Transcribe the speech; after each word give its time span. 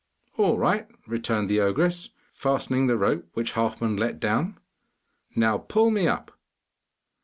'All 0.35 0.57
right,' 0.57 0.87
returned 1.05 1.47
the 1.47 1.59
ogress, 1.59 2.09
fastening 2.33 2.87
the 2.87 2.97
rope 2.97 3.27
which 3.35 3.51
Halfman 3.51 3.97
let 3.97 4.19
down. 4.19 4.57
'Now 5.35 5.59
pull 5.59 5.91
me 5.91 6.07
up. 6.07 6.31